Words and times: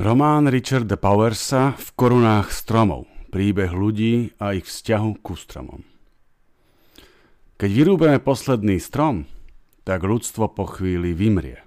Román 0.00 0.48
Richarda 0.48 0.96
Powersa 0.96 1.76
v 1.76 1.88
korunách 1.92 2.56
stromov. 2.56 3.04
Príbeh 3.28 3.68
ľudí 3.68 4.32
a 4.40 4.56
ich 4.56 4.64
vzťahu 4.64 5.20
ku 5.20 5.36
stromom. 5.36 5.84
Keď 7.60 7.68
vyrúbeme 7.68 8.16
posledný 8.16 8.80
strom, 8.80 9.28
tak 9.84 10.00
ľudstvo 10.00 10.56
po 10.56 10.64
chvíli 10.64 11.12
vymrie. 11.12 11.60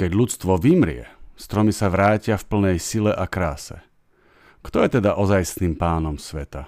Keď 0.00 0.08
ľudstvo 0.08 0.56
vymrie, 0.56 1.04
stromy 1.36 1.76
sa 1.76 1.92
vrátia 1.92 2.40
v 2.40 2.48
plnej 2.48 2.80
sile 2.80 3.12
a 3.12 3.28
kráse. 3.28 3.84
Kto 4.64 4.80
je 4.80 4.96
teda 4.96 5.20
ozajstným 5.20 5.76
pánom 5.76 6.16
sveta? 6.16 6.64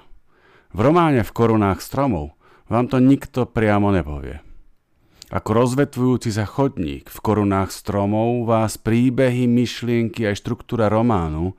V 0.76 0.78
románe 0.84 1.24
v 1.24 1.32
korunách 1.32 1.80
stromov 1.80 2.36
vám 2.68 2.92
to 2.92 3.00
nikto 3.00 3.48
priamo 3.48 3.88
nepovie. 3.96 4.44
Ako 5.32 5.56
rozvetvujúci 5.56 6.28
sa 6.28 6.44
chodník 6.44 7.08
v 7.08 7.18
korunách 7.24 7.72
stromov 7.72 8.44
vás 8.44 8.76
príbehy, 8.76 9.48
myšlienky 9.48 10.28
aj 10.28 10.44
štruktúra 10.44 10.92
románu 10.92 11.56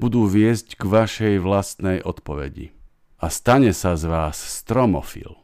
budú 0.00 0.24
viesť 0.24 0.80
k 0.80 0.88
vašej 0.88 1.34
vlastnej 1.44 2.00
odpovedi. 2.00 2.72
A 3.20 3.28
stane 3.28 3.76
sa 3.76 4.00
z 4.00 4.08
vás 4.08 4.40
stromofil. 4.40 5.36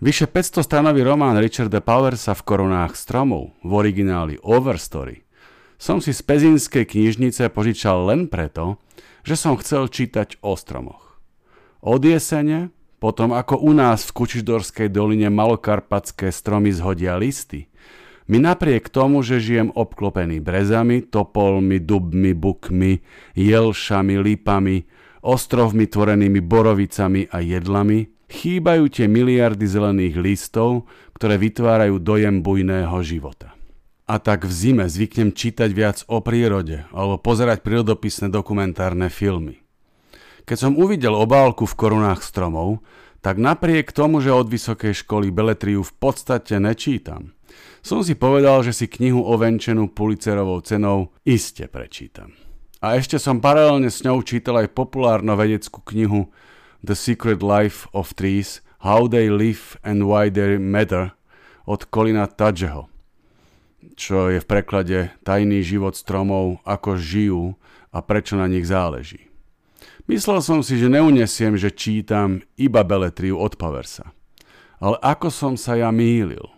Vyše 0.00 0.24
500 0.24 0.64
stanový 0.64 1.04
román 1.04 1.36
Richarda 1.36 1.84
Powersa 1.84 2.32
v 2.32 2.40
korunách 2.48 2.96
stromov, 2.96 3.52
v 3.60 3.70
origináli 3.76 4.40
Overstory, 4.40 5.28
som 5.76 6.00
si 6.00 6.16
z 6.16 6.24
pezinskej 6.24 6.88
knižnice 6.88 7.52
požičal 7.52 8.08
len 8.08 8.24
preto, 8.24 8.80
že 9.20 9.36
som 9.36 9.52
chcel 9.60 9.92
čítať 9.92 10.40
o 10.40 10.56
stromoch. 10.56 11.20
Od 11.84 12.00
jesene 12.00 12.72
potom 12.98 13.30
ako 13.34 13.62
u 13.62 13.72
nás 13.74 14.10
v 14.10 14.14
Kučišdorskej 14.22 14.90
doline 14.90 15.30
malokarpatské 15.30 16.34
stromy 16.34 16.74
zhodia 16.74 17.14
listy, 17.14 17.70
my 18.28 18.36
napriek 18.44 18.92
tomu, 18.92 19.24
že 19.24 19.40
žijem 19.40 19.72
obklopený 19.72 20.44
brezami, 20.44 21.00
topolmi, 21.00 21.80
dubmi, 21.80 22.36
bukmi, 22.36 23.00
jelšami, 23.32 24.20
lípami, 24.20 24.84
ostrovmi 25.24 25.88
tvorenými 25.88 26.44
borovicami 26.44 27.32
a 27.32 27.40
jedlami, 27.40 28.12
chýbajú 28.28 28.92
tie 28.92 29.08
miliardy 29.08 29.64
zelených 29.64 30.20
listov, 30.20 30.84
ktoré 31.16 31.40
vytvárajú 31.40 31.96
dojem 31.96 32.44
bujného 32.44 33.00
života. 33.00 33.56
A 34.04 34.20
tak 34.20 34.44
v 34.44 34.52
zime 34.52 34.84
zvyknem 34.88 35.32
čítať 35.32 35.70
viac 35.72 36.04
o 36.08 36.20
prírode 36.20 36.84
alebo 36.92 37.16
pozerať 37.20 37.64
prírodopisné 37.64 38.28
dokumentárne 38.28 39.08
filmy. 39.08 39.67
Keď 40.48 40.56
som 40.56 40.80
uvidel 40.80 41.12
obálku 41.12 41.68
v 41.68 41.76
korunách 41.76 42.24
stromov, 42.24 42.80
tak 43.20 43.36
napriek 43.36 43.92
tomu, 43.92 44.24
že 44.24 44.32
od 44.32 44.48
vysokej 44.48 44.96
školy 45.04 45.28
beletriu 45.28 45.84
v 45.84 45.92
podstate 46.00 46.56
nečítam, 46.56 47.36
som 47.84 48.00
si 48.00 48.16
povedal, 48.16 48.64
že 48.64 48.72
si 48.72 48.88
knihu 48.88 49.28
ovenčenú 49.28 49.92
Pulitzerovou 49.92 50.64
cenou 50.64 51.12
iste 51.28 51.68
prečítam. 51.68 52.32
A 52.80 52.96
ešte 52.96 53.20
som 53.20 53.44
paralelne 53.44 53.92
s 53.92 54.00
ňou 54.00 54.24
čítal 54.24 54.56
aj 54.64 54.72
populárno 54.72 55.36
vedeckú 55.36 55.84
knihu 55.92 56.32
The 56.80 56.96
Secret 56.96 57.44
Life 57.44 57.84
of 57.92 58.16
Trees 58.16 58.64
How 58.80 59.04
They 59.04 59.28
Live 59.28 59.76
and 59.84 60.08
Why 60.08 60.32
They 60.32 60.56
Matter 60.56 61.12
od 61.68 61.84
Colina 61.92 62.24
Tadžeho, 62.24 62.88
čo 64.00 64.32
je 64.32 64.40
v 64.40 64.48
preklade 64.48 65.12
Tajný 65.28 65.60
život 65.60 65.92
stromov, 65.92 66.64
ako 66.64 66.96
žijú 66.96 67.44
a 67.92 68.00
prečo 68.00 68.38
na 68.40 68.48
nich 68.48 68.64
záleží. 68.64 69.27
Myslel 70.08 70.40
som 70.40 70.64
si, 70.64 70.80
že 70.80 70.88
neunesiem, 70.88 71.60
že 71.60 71.68
čítam 71.68 72.40
iba 72.56 72.80
beletriu 72.80 73.36
od 73.36 73.60
Paversa. 73.60 74.16
Ale 74.80 74.96
ako 75.04 75.28
som 75.28 75.52
sa 75.60 75.76
ja 75.76 75.92
mýlil. 75.92 76.48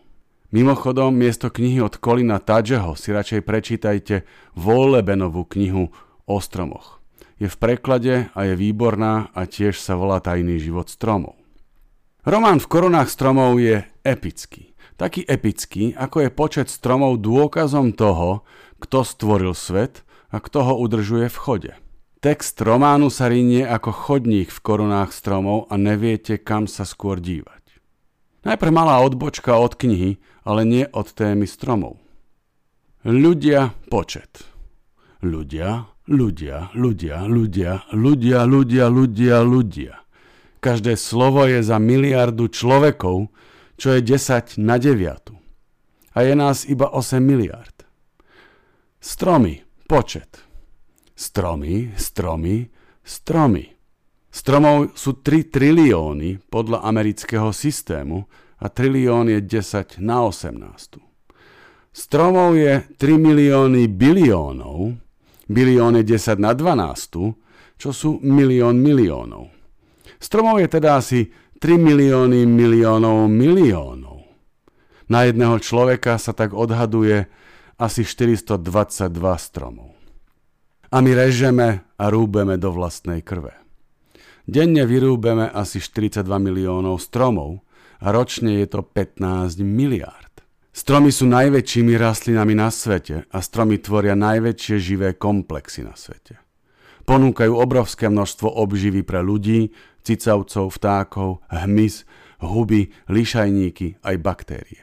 Mimochodom, 0.54 1.10
miesto 1.10 1.50
knihy 1.50 1.82
od 1.82 1.98
Kolina 1.98 2.38
Tadžeho 2.38 2.94
si 2.94 3.10
radšej 3.10 3.42
prečítajte 3.42 4.22
Vollebenovú 4.54 5.50
knihu 5.50 5.90
o 6.30 6.36
stromoch. 6.38 7.02
Je 7.42 7.50
v 7.50 7.56
preklade 7.58 8.30
a 8.30 8.40
je 8.46 8.54
výborná 8.54 9.34
a 9.34 9.42
tiež 9.50 9.82
sa 9.82 9.98
volá 9.98 10.22
Tajný 10.22 10.62
život 10.62 10.86
stromov. 10.86 11.34
Román 12.22 12.62
v 12.62 12.70
korunách 12.70 13.10
stromov 13.10 13.58
je 13.58 13.82
epický. 14.06 14.78
Taký 14.94 15.26
epický, 15.26 15.90
ako 15.98 16.22
je 16.22 16.30
počet 16.30 16.68
stromov 16.70 17.18
dôkazom 17.18 17.98
toho, 17.98 18.46
kto 18.78 19.02
stvoril 19.02 19.58
svet 19.58 20.06
a 20.30 20.38
kto 20.38 20.70
ho 20.70 20.74
udržuje 20.86 21.26
v 21.26 21.40
chode. 21.42 21.74
Text 22.20 22.60
románu 22.60 23.08
sa 23.08 23.32
rinie 23.32 23.64
ako 23.64 23.96
chodník 23.96 24.52
v 24.52 24.60
korunách 24.60 25.16
stromov 25.16 25.72
a 25.72 25.80
neviete, 25.80 26.36
kam 26.36 26.68
sa 26.68 26.84
skôr 26.84 27.16
dívať. 27.16 27.80
Najprv 28.44 28.72
malá 28.76 29.00
odbočka 29.00 29.56
od 29.56 29.72
knihy, 29.72 30.20
ale 30.44 30.68
nie 30.68 30.84
od 30.92 31.08
témy 31.16 31.48
stromov. 31.48 31.96
Ľudia 33.08 33.72
počet. 33.88 34.44
Ľudia, 35.24 35.88
ľudia, 36.12 36.68
ľudia, 36.76 37.24
ľudia, 37.24 37.88
ľudia, 37.88 38.38
ľudia, 38.44 38.84
ľudia, 38.92 39.36
ľudia. 39.40 39.94
Každé 40.60 41.00
slovo 41.00 41.48
je 41.48 41.64
za 41.64 41.80
miliardu 41.80 42.52
človekov, 42.52 43.32
čo 43.80 43.96
je 43.96 44.04
10 44.04 44.60
na 44.60 44.76
9. 44.76 45.32
A 46.12 46.18
je 46.20 46.34
nás 46.36 46.68
iba 46.68 46.84
8 46.84 47.16
miliard. 47.24 47.88
Stromy, 49.00 49.64
počet. 49.88 50.49
Stromy, 51.20 51.92
stromy, 52.00 52.64
stromy. 53.04 53.76
Stromov 54.32 54.96
sú 54.96 55.20
3 55.20 55.52
trilióny 55.52 56.40
podľa 56.48 56.80
amerického 56.80 57.52
systému 57.52 58.24
a 58.56 58.72
trilión 58.72 59.28
je 59.28 59.36
10 59.44 60.00
na 60.00 60.24
18. 60.24 60.64
Stromov 61.92 62.56
je 62.56 62.88
3 62.96 63.20
milióny 63.20 63.92
biliónov, 63.92 64.96
bilión 65.44 66.00
je 66.00 66.08
10 66.08 66.40
na 66.40 66.56
12, 66.56 67.36
čo 67.76 67.92
sú 67.92 68.16
milión 68.24 68.80
miliónov. 68.80 69.52
Stromov 70.16 70.64
je 70.64 70.72
teda 70.72 71.04
asi 71.04 71.28
3 71.60 71.76
milióny 71.76 72.48
miliónov 72.48 73.28
miliónov. 73.28 74.24
Na 75.12 75.28
jedného 75.28 75.60
človeka 75.60 76.16
sa 76.16 76.32
tak 76.32 76.56
odhaduje 76.56 77.28
asi 77.76 78.08
422 78.08 78.56
stromov 79.36 79.99
a 80.90 80.96
my 80.98 81.10
režeme 81.14 81.86
a 81.94 82.04
rúbeme 82.10 82.58
do 82.58 82.74
vlastnej 82.74 83.22
krve. 83.22 83.54
Denne 84.50 84.82
vyrúbeme 84.82 85.46
asi 85.46 85.78
42 85.78 86.26
miliónov 86.26 86.98
stromov 86.98 87.62
a 88.02 88.10
ročne 88.10 88.58
je 88.58 88.66
to 88.66 88.82
15 88.82 89.62
miliárd. 89.62 90.42
Stromy 90.70 91.14
sú 91.14 91.30
najväčšími 91.30 91.94
rastlinami 91.98 92.54
na 92.58 92.70
svete 92.70 93.26
a 93.30 93.38
stromy 93.42 93.78
tvoria 93.78 94.18
najväčšie 94.18 94.76
živé 94.78 95.14
komplexy 95.14 95.86
na 95.86 95.94
svete. 95.94 96.38
Ponúkajú 97.06 97.52
obrovské 97.54 98.06
množstvo 98.06 98.46
obživy 98.46 99.02
pre 99.02 99.22
ľudí, 99.22 99.74
cicavcov, 100.06 100.70
vtákov, 100.70 101.42
hmyz, 101.50 102.06
huby, 102.42 102.90
lišajníky 103.10 104.02
aj 104.02 104.16
baktérie. 104.22 104.82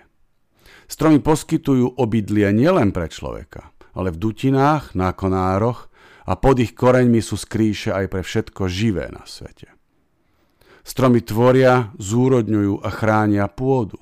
Stromy 0.88 1.20
poskytujú 1.20 2.00
obydlie 2.00 2.52
nielen 2.56 2.96
pre 2.96 3.12
človeka, 3.12 3.76
ale 3.96 4.12
v 4.12 4.22
dutinách, 4.22 4.96
na 4.96 5.12
konároch 5.12 5.87
a 6.28 6.36
pod 6.36 6.60
ich 6.60 6.76
koreňmi 6.76 7.24
sú 7.24 7.40
skrýše 7.40 7.96
aj 7.96 8.06
pre 8.12 8.22
všetko 8.22 8.68
živé 8.68 9.08
na 9.10 9.24
svete. 9.24 9.72
Stromy 10.84 11.24
tvoria, 11.24 11.96
zúrodňujú 12.00 12.84
a 12.84 12.90
chránia 12.92 13.48
pôdu. 13.48 14.00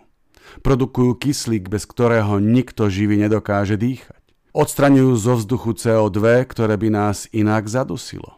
Produkujú 0.62 1.18
kyslík, 1.18 1.70
bez 1.70 1.86
ktorého 1.90 2.38
nikto 2.38 2.90
živý 2.90 3.18
nedokáže 3.18 3.78
dýchať. 3.78 4.22
Odstraňujú 4.54 5.14
zo 5.18 5.34
vzduchu 5.38 5.78
CO2, 5.78 6.46
ktoré 6.46 6.78
by 6.78 6.90
nás 6.94 7.30
inak 7.34 7.66
zadusilo. 7.70 8.38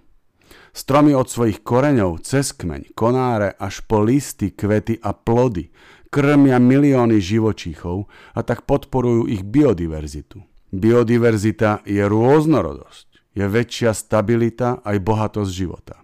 Stromy 0.71 1.11
od 1.15 1.27
svojich 1.27 1.65
koreňov 1.65 2.23
cez 2.23 2.53
kmeň, 2.53 2.93
konáre 2.93 3.55
až 3.57 3.83
po 3.83 3.99
listy, 3.99 4.53
kvety 4.53 5.01
a 5.01 5.11
plody 5.11 5.73
krmia 6.07 6.57
milióny 6.57 7.19
živočíchov 7.19 8.07
a 8.33 8.39
tak 8.41 8.63
podporujú 8.63 9.27
ich 9.27 9.43
biodiverzitu. 9.43 10.41
Biodiverzita 10.71 11.87
je 11.87 12.03
rôznorodosť 12.03 13.06
je 13.37 13.45
väčšia 13.45 13.93
stabilita 13.93 14.81
aj 14.81 14.97
bohatosť 14.97 15.51
života. 15.53 16.01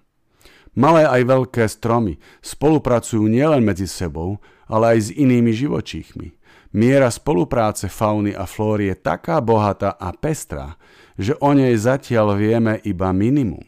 Malé 0.78 1.06
aj 1.06 1.22
veľké 1.26 1.66
stromy 1.66 2.22
spolupracujú 2.46 3.26
nielen 3.26 3.66
medzi 3.66 3.90
sebou, 3.90 4.38
ale 4.70 4.98
aj 4.98 5.00
s 5.02 5.10
inými 5.14 5.54
živočíchmi. 5.54 6.38
Miera 6.74 7.14
spolupráce 7.14 7.90
fauny 7.90 8.34
a 8.34 8.50
flóry 8.50 8.90
je 8.90 8.98
taká 8.98 9.38
bohatá 9.42 9.94
a 9.94 10.10
pestrá, 10.14 10.78
že 11.18 11.38
o 11.38 11.54
nej 11.54 11.78
zatiaľ 11.78 12.38
vieme 12.38 12.82
iba 12.82 13.14
minimum. 13.14 13.66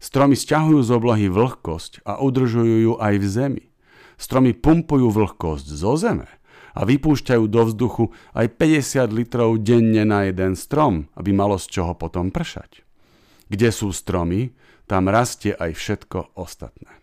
Stromy 0.00 0.32
stiahujú 0.32 0.80
z 0.80 0.90
oblohy 0.94 1.28
vlhkosť 1.28 2.06
a 2.08 2.22
udržujú 2.24 2.76
ju 2.88 2.92
aj 2.96 3.14
v 3.20 3.26
zemi. 3.28 3.64
Stromy 4.16 4.56
pumpujú 4.56 5.12
vlhkosť 5.12 5.66
zo 5.68 5.92
zeme 6.00 6.37
a 6.78 6.86
vypúšťajú 6.86 7.44
do 7.50 7.62
vzduchu 7.66 8.14
aj 8.38 8.54
50 8.54 9.10
litrov 9.10 9.58
denne 9.58 10.06
na 10.06 10.30
jeden 10.30 10.54
strom, 10.54 11.10
aby 11.18 11.34
malo 11.34 11.58
z 11.58 11.66
čoho 11.66 11.98
potom 11.98 12.30
pršať. 12.30 12.86
Kde 13.50 13.68
sú 13.74 13.90
stromy, 13.90 14.54
tam 14.86 15.10
rastie 15.10 15.58
aj 15.58 15.74
všetko 15.74 16.38
ostatné. 16.38 17.02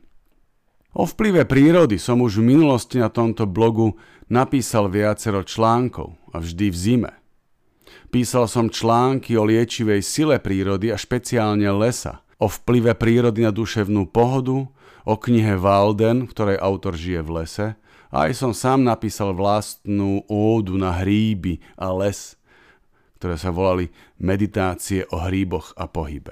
O 0.96 1.04
vplyve 1.04 1.44
prírody 1.44 2.00
som 2.00 2.24
už 2.24 2.40
v 2.40 2.56
minulosti 2.56 3.04
na 3.04 3.12
tomto 3.12 3.44
blogu 3.44 4.00
napísal 4.32 4.88
viacero 4.88 5.44
článkov 5.44 6.16
a 6.32 6.40
vždy 6.40 6.72
v 6.72 6.78
zime. 6.78 7.12
Písal 8.10 8.48
som 8.48 8.72
články 8.72 9.36
o 9.36 9.44
liečivej 9.44 10.00
sile 10.00 10.40
prírody 10.40 10.90
a 10.90 10.98
špeciálne 10.98 11.68
lesa, 11.76 12.25
o 12.42 12.52
vplyve 12.52 12.96
prírody 12.98 13.44
na 13.46 13.52
duševnú 13.56 14.12
pohodu, 14.12 14.68
o 15.06 15.14
knihe 15.16 15.56
Walden, 15.56 16.26
ktorej 16.26 16.58
autor 16.58 16.98
žije 16.98 17.22
v 17.22 17.30
lese, 17.42 17.68
a 18.10 18.32
aj 18.32 18.34
som 18.38 18.52
sám 18.56 18.86
napísal 18.86 19.36
vlastnú 19.36 20.24
ódu 20.32 20.80
na 20.80 20.96
hríby 21.04 21.60
a 21.76 21.92
les, 21.92 22.40
ktoré 23.20 23.36
sa 23.36 23.52
volali 23.52 23.92
Meditácie 24.22 25.04
o 25.12 25.20
hríboch 25.20 25.76
a 25.76 25.90
pohybe. 25.90 26.32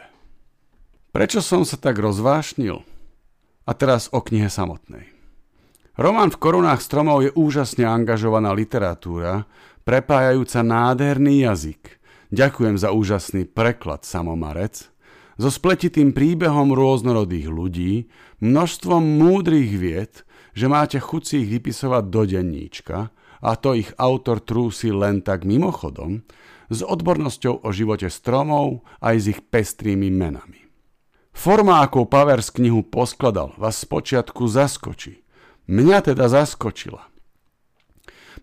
Prečo 1.11 1.43
som 1.43 1.67
sa 1.67 1.75
tak 1.75 1.99
rozvášnil? 1.99 2.81
A 3.63 3.71
teraz 3.75 4.07
o 4.11 4.19
knihe 4.19 4.47
samotnej. 4.47 5.11
Román 5.93 6.33
v 6.33 6.41
korunách 6.41 6.81
stromov 6.81 7.21
je 7.21 7.31
úžasne 7.37 7.85
angažovaná 7.85 8.49
literatúra, 8.49 9.45
prepájajúca 9.85 10.65
nádherný 10.65 11.45
jazyk. 11.45 12.01
Ďakujem 12.33 12.81
za 12.81 12.89
úžasný 12.89 13.45
preklad, 13.45 14.01
Samomarec. 14.01 14.92
So 15.37 15.49
spletitým 15.49 16.13
príbehom 16.13 16.73
rôznorodých 16.77 17.47
ľudí, 17.49 17.93
množstvom 18.41 19.01
múdrych 19.01 19.73
vied, 19.73 20.13
že 20.53 20.69
máte 20.69 21.01
chuť 21.01 21.21
si 21.25 21.35
ich 21.41 21.49
vypisovať 21.49 22.03
do 22.13 22.21
denníčka, 22.29 23.09
a 23.43 23.51
to 23.59 23.75
ich 23.75 23.91
autor 23.99 24.39
trúsi 24.39 24.93
len 24.93 25.19
tak 25.19 25.43
mimochodom, 25.43 26.23
s 26.71 26.79
odbornosťou 26.79 27.65
o 27.65 27.69
živote 27.75 28.07
stromov 28.07 28.87
aj 29.03 29.15
s 29.19 29.25
ich 29.35 29.39
pestrými 29.43 30.07
menami. 30.07 30.63
Forma, 31.33 31.81
ako 31.81 32.05
Pavers 32.05 32.53
knihu 32.53 32.85
poskladal, 32.85 33.57
vás 33.57 33.81
spočiatku 33.81 34.45
zaskočí. 34.45 35.25
Mňa 35.65 36.13
teda 36.13 36.29
zaskočila. 36.29 37.09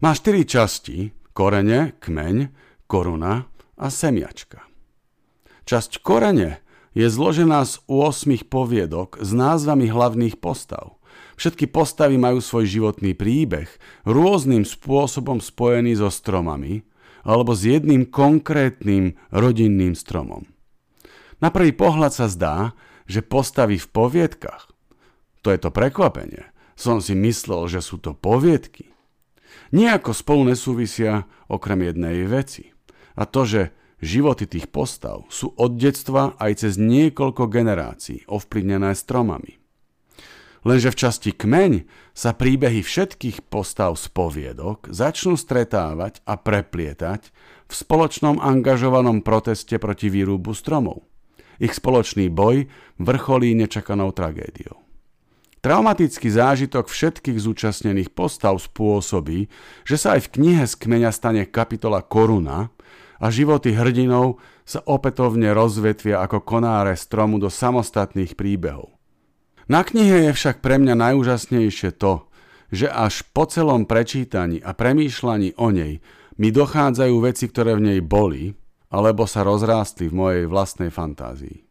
Má 0.03 0.11
štyri 0.11 0.43
časti, 0.43 1.15
korene, 1.31 1.95
kmeň, 2.03 2.37
koruna 2.91 3.47
a 3.79 3.87
semiačka. 3.89 4.67
Časť 5.65 6.03
korene 6.03 6.61
je 6.95 7.07
zložená 7.07 7.63
z 7.67 7.79
8 7.87 8.51
poviedok 8.51 9.23
s 9.23 9.31
názvami 9.31 9.87
hlavných 9.87 10.39
postav. 10.43 10.99
Všetky 11.39 11.73
postavy 11.73 12.21
majú 12.21 12.45
svoj 12.45 12.69
životný 12.69 13.17
príbeh, 13.17 13.71
rôznym 14.05 14.69
spôsobom 14.69 15.41
spojený 15.41 15.97
so 15.97 16.13
stromami 16.13 16.85
alebo 17.25 17.57
s 17.57 17.65
jedným 17.65 18.09
konkrétnym 18.09 19.17
rodinným 19.33 19.97
stromom. 19.97 20.49
Na 21.41 21.49
prvý 21.49 21.73
pohľad 21.73 22.13
sa 22.13 22.29
zdá, 22.29 22.77
že 23.09 23.25
postavy 23.25 23.81
v 23.81 23.89
poviedkach, 23.89 24.69
to 25.41 25.49
je 25.49 25.59
to 25.59 25.73
prekvapenie, 25.73 26.45
som 26.77 27.01
si 27.01 27.17
myslel, 27.17 27.69
že 27.69 27.81
sú 27.81 27.97
to 27.97 28.13
poviedky, 28.13 28.93
nejako 29.73 30.13
spolu 30.13 30.53
nesúvisia 30.53 31.25
okrem 31.49 31.89
jednej 31.89 32.29
veci. 32.29 32.73
A 33.17 33.25
to, 33.25 33.49
že 33.49 33.63
životy 34.01 34.49
tých 34.49 34.69
postav 34.73 35.25
sú 35.29 35.53
od 35.57 35.77
detstva 35.77 36.37
aj 36.41 36.65
cez 36.67 36.81
niekoľko 36.81 37.47
generácií 37.49 38.25
ovplyvnené 38.29 38.93
stromami. 38.97 39.61
Lenže 40.61 40.93
v 40.93 41.01
časti 41.01 41.31
kmeň 41.33 41.73
sa 42.13 42.37
príbehy 42.37 42.85
všetkých 42.85 43.49
postav 43.49 43.97
z 43.97 44.13
poviedok 44.13 44.93
začnú 44.93 45.41
stretávať 45.41 46.21
a 46.29 46.37
preplietať 46.37 47.33
v 47.65 47.73
spoločnom 47.73 48.37
angažovanom 48.37 49.25
proteste 49.25 49.81
proti 49.81 50.13
výrubu 50.13 50.53
stromov. 50.53 51.09
Ich 51.57 51.73
spoločný 51.73 52.29
boj 52.29 52.69
vrcholí 53.01 53.57
nečakanou 53.57 54.13
tragédiou. 54.13 54.81
Traumatický 55.61 56.33
zážitok 56.33 56.89
všetkých 56.89 57.37
zúčastnených 57.37 58.17
postav 58.17 58.57
spôsobí, 58.57 59.53
že 59.85 59.97
sa 60.01 60.17
aj 60.17 60.25
v 60.25 60.33
knihe 60.41 60.65
z 60.65 60.73
kmeňa 60.73 61.13
stane 61.13 61.45
kapitola 61.45 62.01
Koruna 62.01 62.73
a 63.21 63.29
životy 63.29 63.77
hrdinov 63.77 64.41
sa 64.65 64.81
opätovne 64.89 65.53
rozvetvia 65.53 66.25
ako 66.25 66.41
konáre 66.41 66.97
stromu 66.97 67.37
do 67.37 67.53
samostatných 67.53 68.35
príbehov. 68.35 68.97
Na 69.71 69.85
knihe 69.87 70.27
je 70.27 70.33
však 70.35 70.65
pre 70.65 70.81
mňa 70.81 70.99
najúžasnejšie 70.99 71.95
to, 72.01 72.27
že 72.73 72.91
až 72.91 73.23
po 73.31 73.47
celom 73.47 73.87
prečítaní 73.87 74.59
a 74.59 74.75
premýšľaní 74.75 75.61
o 75.61 75.69
nej 75.71 76.03
mi 76.41 76.49
dochádzajú 76.51 77.15
veci, 77.23 77.45
ktoré 77.47 77.77
v 77.77 77.85
nej 77.95 78.01
boli, 78.01 78.57
alebo 78.91 79.29
sa 79.29 79.47
rozrástli 79.47 80.11
v 80.11 80.17
mojej 80.17 80.45
vlastnej 80.51 80.91
fantázii. 80.91 81.71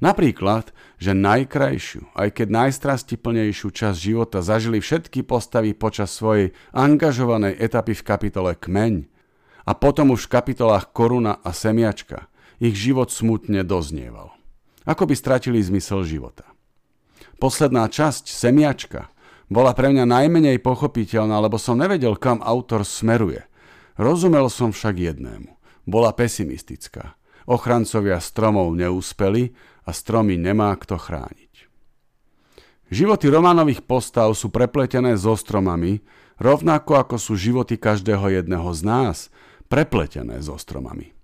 Napríklad, 0.00 0.72
že 0.96 1.12
najkrajšiu, 1.12 2.16
aj 2.16 2.28
keď 2.32 2.48
najstrastiplnejšiu 2.48 3.68
časť 3.68 3.98
života 3.98 4.40
zažili 4.40 4.80
všetky 4.80 5.26
postavy 5.28 5.76
počas 5.76 6.14
svojej 6.14 6.56
angažovanej 6.72 7.58
etapy 7.60 7.92
v 7.92 8.06
kapitole 8.06 8.52
Kmeň 8.56 9.19
a 9.64 9.72
potom 9.76 10.12
už 10.14 10.26
v 10.26 10.32
kapitolách 10.40 10.92
Koruna 10.92 11.40
a 11.40 11.50
Semiačka 11.52 12.30
ich 12.60 12.76
život 12.76 13.08
smutne 13.08 13.64
doznieval. 13.64 14.36
Ako 14.84 15.08
by 15.08 15.14
stratili 15.16 15.60
zmysel 15.60 16.04
života. 16.04 16.48
Posledná 17.40 17.88
časť 17.88 18.28
Semiačka 18.28 19.08
bola 19.50 19.74
pre 19.74 19.90
mňa 19.90 20.04
najmenej 20.06 20.62
pochopiteľná, 20.62 21.40
lebo 21.42 21.58
som 21.58 21.80
nevedel, 21.80 22.14
kam 22.14 22.44
autor 22.44 22.86
smeruje. 22.86 23.44
Rozumel 23.98 24.46
som 24.52 24.70
však 24.70 24.94
jednému. 24.96 25.50
Bola 25.88 26.14
pesimistická. 26.14 27.18
Ochrancovia 27.50 28.20
stromov 28.22 28.70
neúspeli 28.76 29.56
a 29.82 29.90
stromy 29.90 30.38
nemá 30.38 30.70
kto 30.78 31.00
chrániť. 31.00 31.66
Životy 32.90 33.26
románových 33.30 33.86
postav 33.86 34.30
sú 34.34 34.50
prepletené 34.50 35.14
so 35.14 35.34
stromami, 35.34 36.02
rovnako 36.42 36.98
ako 36.98 37.16
sú 37.18 37.38
životy 37.38 37.78
každého 37.78 38.42
jedného 38.42 38.70
z 38.74 38.80
nás 38.82 39.16
prepletené 39.70 40.42
so 40.42 40.58
stromami. 40.58 41.14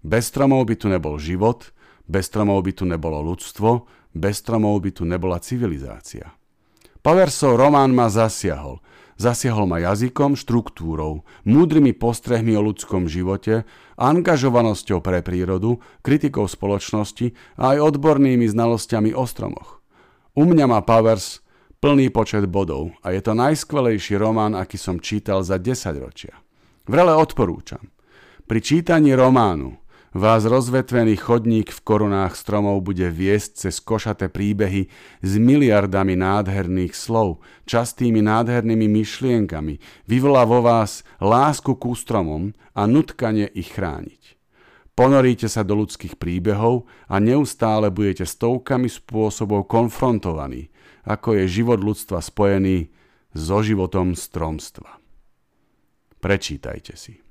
Bez 0.00 0.30
stromov 0.30 0.70
by 0.70 0.74
tu 0.78 0.86
nebol 0.86 1.18
život, 1.18 1.74
bez 2.06 2.30
stromov 2.30 2.62
by 2.62 2.72
tu 2.72 2.86
nebolo 2.86 3.18
ľudstvo, 3.18 3.84
bez 4.14 4.38
stromov 4.38 4.78
by 4.78 4.94
tu 4.94 5.02
nebola 5.02 5.42
civilizácia. 5.42 6.30
Paversov 7.02 7.58
román 7.58 7.90
ma 7.90 8.06
zasiahol– 8.06 8.78
Zasiahol 9.16 9.64
ma 9.64 9.80
jazykom, 9.80 10.36
štruktúrou, 10.36 11.24
múdrymi 11.48 11.96
postrehmi 11.96 12.52
o 12.52 12.60
ľudskom 12.60 13.08
živote, 13.08 13.64
angažovanosťou 13.96 15.00
pre 15.00 15.24
prírodu, 15.24 15.80
kritikou 16.04 16.44
spoločnosti 16.44 17.32
a 17.56 17.72
aj 17.72 17.96
odbornými 17.96 18.44
znalosťami 18.44 19.16
o 19.16 19.24
stromoch. 19.24 19.80
U 20.36 20.44
mňa 20.44 20.68
má 20.68 20.84
Powers 20.84 21.40
plný 21.80 22.12
počet 22.12 22.44
bodov 22.44 22.92
a 23.00 23.16
je 23.16 23.24
to 23.24 23.32
najskvelejší 23.32 24.20
román, 24.20 24.52
aký 24.52 24.76
som 24.76 25.00
čítal 25.00 25.40
za 25.40 25.56
10 25.56 25.96
ročia. 25.96 26.36
Vrele 26.84 27.16
odporúčam. 27.16 27.95
Pri 28.46 28.62
čítaní 28.62 29.10
románu 29.10 29.74
Vás 30.14 30.46
rozvetvený 30.46 31.18
chodník 31.18 31.74
v 31.74 31.80
korunách 31.82 32.38
stromov 32.38 32.78
bude 32.86 33.10
viesť 33.10 33.66
cez 33.66 33.82
košaté 33.82 34.30
príbehy 34.30 34.86
s 35.20 35.32
miliardami 35.34 36.14
nádherných 36.14 36.94
slov, 36.94 37.42
častými 37.66 38.22
nádhernými 38.22 38.86
myšlienkami, 38.86 39.82
vyvolá 40.08 40.46
vo 40.46 40.62
vás 40.62 41.02
lásku 41.18 41.74
ku 41.74 41.92
stromom 41.92 42.54
a 42.72 42.86
nutkanie 42.86 43.50
ich 43.50 43.74
chrániť. 43.74 44.38
Ponoríte 44.94 45.50
sa 45.50 45.66
do 45.66 45.82
ľudských 45.82 46.14
príbehov 46.14 46.86
a 47.10 47.18
neustále 47.18 47.90
budete 47.92 48.24
stovkami 48.24 48.86
spôsobov 48.88 49.68
konfrontovaní, 49.68 50.72
ako 51.02 51.34
je 51.34 51.60
život 51.60 51.82
ľudstva 51.82 52.22
spojený 52.22 52.88
so 53.34 53.58
životom 53.60 54.14
stromstva. 54.14 55.02
Prečítajte 56.22 56.94
si. 56.96 57.25